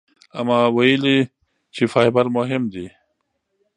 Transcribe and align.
اما 0.39 0.59
ویلي 0.75 1.17
چې 1.75 1.83
فایبر 1.93 2.25
مهم 2.37 2.63
دی. 2.73 2.85